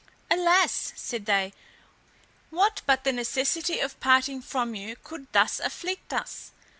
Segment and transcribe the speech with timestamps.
[0.31, 1.53] "Alas!" said they,
[2.49, 6.53] "what but the necessity of parting from you could thus afflict us?